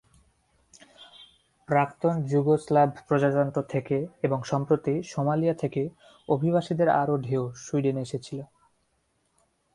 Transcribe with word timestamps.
প্রাক্তন 1.69 2.15
যুগোস্লাভ 2.23 2.89
প্রজাতন্ত্র 3.07 3.59
থেকে 3.69 3.97
এবং 4.23 4.39
সম্প্রতি 4.43 4.93
সোমালিয়া 5.03 5.53
থেকে 5.53 5.81
অভিবাসীদের 6.29 6.89
আরও 7.01 7.15
ঢেউ 7.17 7.43
সুইডেনে 7.55 8.01
এসেছিল। 8.01 8.39